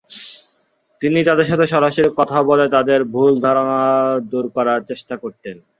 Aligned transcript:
তিনি 1.01 1.19
তাদের 1.23 1.47
সাথে 1.47 1.65
সরাসরি 1.67 2.09
কথা 2.19 2.37
বলে 2.49 2.65
তাদের 2.75 2.99
ভুল 3.13 3.33
ধারণা 3.41 3.79
দূর 4.31 4.45
করার 4.55 4.79
চেষ্টা 4.89 5.15
করতেন। 5.17 5.55